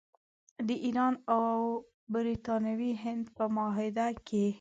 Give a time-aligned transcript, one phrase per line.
[0.67, 1.43] د ایران او
[2.11, 4.45] برټانوي هند په معاهده کې.